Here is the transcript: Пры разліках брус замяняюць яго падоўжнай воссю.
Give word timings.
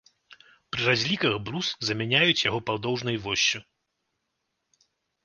Пры 0.75 0.81
разліках 0.91 1.33
брус 1.49 1.67
замяняюць 1.87 2.45
яго 2.49 2.59
падоўжнай 2.71 3.21
воссю. 3.27 3.63